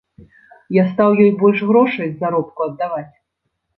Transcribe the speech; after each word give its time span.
Я 0.77 0.83
стаў 0.93 1.11
ёй 1.27 1.29
больш 1.43 1.59
грошай 1.69 2.05
з 2.09 2.17
заробку 2.25 2.59
аддаваць. 2.69 3.09